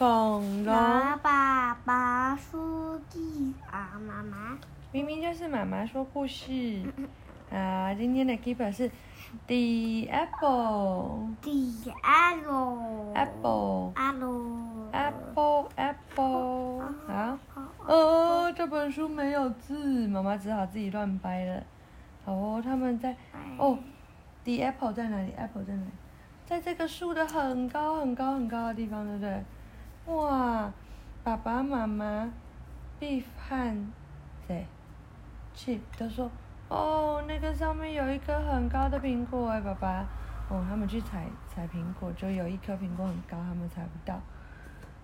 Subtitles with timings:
[0.00, 1.18] 恐那龙。
[1.18, 4.56] 爸爸说的啊，妈妈。
[4.92, 6.82] 明明就是妈妈说故事。
[7.52, 8.88] 啊，今天的 keeper 是
[9.46, 13.12] the apple The apple.
[13.14, 14.88] apple Apple.
[14.92, 16.82] apple apple。
[17.06, 17.38] 好。
[17.84, 21.62] 哦，这本书没有字，妈妈只好自己乱掰了。
[22.24, 23.14] 好哦，他们在
[23.58, 23.78] 哦
[24.44, 25.90] ，the apple 在哪里？apple 在哪里？
[26.46, 29.44] 在这个树的很高很高很高的地方，对不对？
[30.10, 30.72] 哇，
[31.22, 32.32] 爸爸妈妈
[32.98, 33.86] ，Beef 和
[34.48, 34.66] 谁
[35.54, 36.28] ？Chip 都说，
[36.68, 40.04] 哦，那个上面有一颗很高的苹果哎，爸爸。
[40.48, 44.20] 哦，他们去采采苹果，就有一颗苹果很高，他们采不到。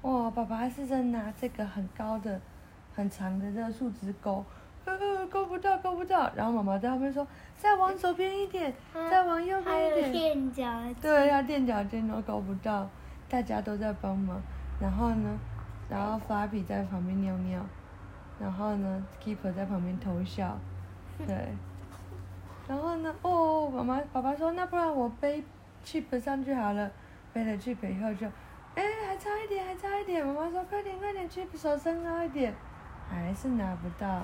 [0.00, 2.40] 哇，爸爸试着拿这个很高的、
[2.94, 4.42] 很长的这个树枝钩，
[4.86, 6.30] 呃，够不到，够不到。
[6.34, 7.26] 然后妈妈在后面说
[7.58, 10.12] ：“再往左边一点，再往右边一点。
[10.12, 10.64] 垫脚。”
[11.02, 12.88] 对，要垫脚尖都够不到，
[13.28, 14.40] 大家都在帮忙。
[14.80, 15.38] 然后呢，
[15.88, 17.60] 然后 Flappy 在旁边尿尿，
[18.40, 20.56] 然后呢，Keeper 在旁边偷笑，
[21.26, 21.48] 对。
[22.66, 25.44] 然后呢，哦，妈妈爸爸说，那不然我背
[25.84, 26.90] Chip 上去好了，
[27.32, 28.26] 背了 Chip 以后就，
[28.74, 30.26] 哎，还差一点，还差一点。
[30.26, 32.54] 妈妈说，快点，快点，Chip 手伸高一点，
[33.10, 34.22] 还是拿不到。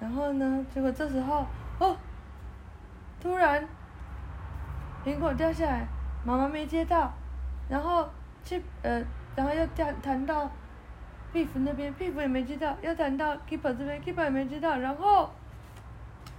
[0.00, 1.46] 然后呢，结果这时候，
[1.78, 1.96] 哦，
[3.20, 3.68] 突然
[5.04, 5.86] 苹果掉下来，
[6.24, 7.12] 妈妈没接到，
[7.68, 8.08] 然后
[8.44, 9.04] 去呃，
[9.36, 10.50] 然后要谈谈到
[11.32, 14.78] 壁虎那边，壁虎也没知道；要谈到 keepo 这边，keepo 也没知道。
[14.78, 15.30] 然后，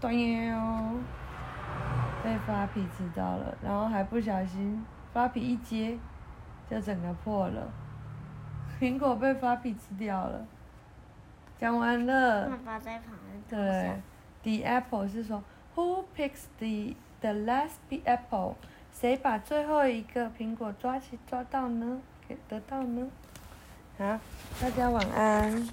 [0.01, 0.99] 哎呦，
[2.23, 5.97] 被发皮吃道了，然后还不小心，发皮一接
[6.69, 7.71] 就整个破了。
[8.79, 10.45] 苹果被发皮吃掉了。
[11.57, 12.49] 讲完了。
[12.49, 13.41] 爸爸在旁边。
[13.49, 14.01] 对
[14.43, 15.41] ，the apple 是说
[15.75, 18.55] who picks the the last apple？
[18.99, 21.99] 谁把最后一个苹果抓起抓到呢？
[22.27, 23.09] 给得到呢？
[23.97, 24.19] 好，
[24.61, 25.67] 大家晚安。